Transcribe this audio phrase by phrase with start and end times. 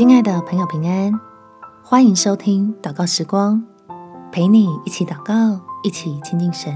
[0.00, 1.12] 亲爱的朋友，平安，
[1.84, 3.62] 欢迎收听祷告时光，
[4.32, 6.74] 陪你一起祷告，一起亲近神，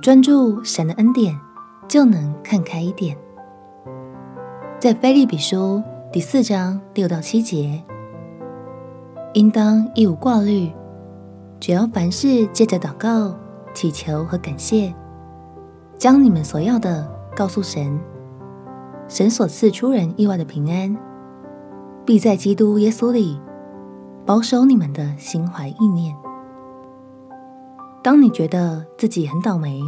[0.00, 1.36] 专注神的恩典，
[1.88, 3.18] 就能看开一点。
[4.78, 5.82] 在腓立比书
[6.12, 7.82] 第四章六到七节，
[9.32, 10.70] 应当一无挂虑，
[11.58, 13.34] 只要凡事借着祷告、
[13.74, 14.94] 祈求和感谢，
[15.98, 17.04] 将你们所要的
[17.34, 17.98] 告诉神。
[19.08, 20.96] 神所赐出人意外的平安，
[22.04, 23.40] 必在基督耶稣里
[24.26, 26.14] 保守你们的心怀意念。
[28.02, 29.80] 当你觉得自己很倒霉，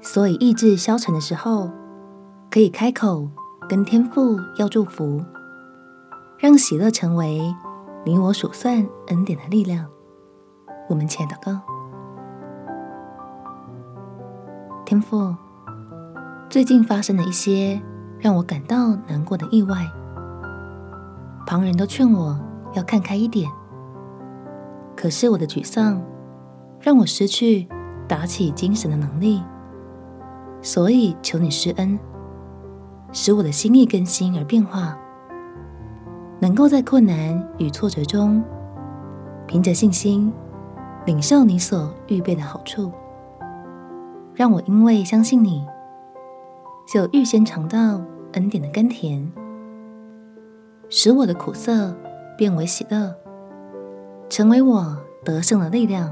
[0.00, 1.70] 所以意志消沉的时候，
[2.50, 3.28] 可以开口
[3.68, 5.22] 跟天父要祝福，
[6.38, 7.54] 让喜乐成为
[8.04, 9.86] 你我数算恩典的力量。
[10.88, 11.60] 我们且祷告：
[14.86, 15.34] 天父，
[16.48, 17.80] 最近发生的一些。
[18.20, 19.88] 让我感到难过的意外，
[21.48, 22.38] 旁人都劝我
[22.74, 23.50] 要看开一点，
[24.94, 25.98] 可是我的沮丧
[26.78, 27.66] 让我失去
[28.06, 29.42] 打起精神的能力，
[30.60, 31.98] 所以求你施恩，
[33.14, 34.94] 使我的心意更新而变化，
[36.38, 38.44] 能够在困难与挫折中，
[39.46, 40.30] 凭着信心
[41.06, 42.92] 领受你所预备的好处，
[44.34, 45.66] 让我因为相信你。
[46.86, 48.02] 就预先尝到
[48.32, 49.32] 恩典的甘甜，
[50.90, 51.94] 使我的苦涩
[52.36, 53.14] 变为喜乐，
[54.30, 56.10] 成为我得胜的力量。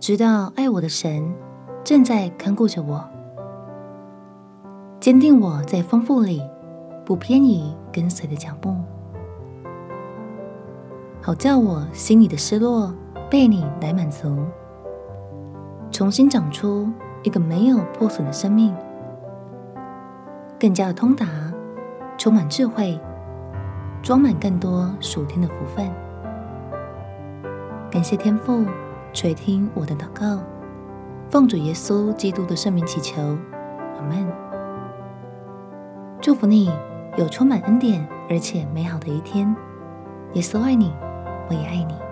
[0.00, 1.34] 知道爱我的神
[1.84, 3.06] 正在看顾着我，
[4.98, 6.42] 坚定我在丰富里
[7.04, 8.74] 不偏移跟随的脚步，
[11.20, 12.94] 好叫我心里的失落
[13.28, 14.38] 被你来满足，
[15.90, 16.88] 重新长出
[17.22, 18.74] 一个没有破损的生命。
[20.58, 21.26] 更加的通达，
[22.18, 22.98] 充满智慧，
[24.02, 25.90] 装满更多属天的福分。
[27.90, 28.64] 感谢天父
[29.12, 30.42] 垂听我的祷告，
[31.30, 34.26] 奉主耶稣基督的圣名祈求，阿门。
[36.20, 36.70] 祝福你
[37.16, 39.54] 有充满恩典而且美好的一天。
[40.32, 40.92] 耶稣爱你，
[41.48, 42.05] 我也爱你。